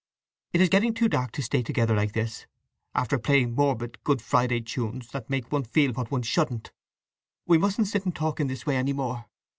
"It 0.53 0.61
is 0.61 0.69
getting 0.69 0.95
too 0.95 1.07
dark 1.07 1.31
to 1.33 1.43
stay 1.43 1.61
together 1.61 1.93
like 1.95 2.13
this, 2.13 2.47
after 2.95 3.19
playing 3.19 3.53
morbid 3.53 4.03
Good 4.03 4.19
Friday 4.19 4.59
tunes 4.61 5.09
that 5.09 5.29
make 5.29 5.51
one 5.51 5.63
feel 5.63 5.93
what 5.93 6.09
one 6.09 6.23
shouldn't!… 6.23 6.71
We 7.45 7.59
mustn't 7.59 7.85
sit 7.85 8.05
and 8.05 8.15
talk 8.15 8.39
in 8.39 8.47
this 8.47 8.65
way 8.65 8.77
any 8.77 8.93
more. 8.93 9.27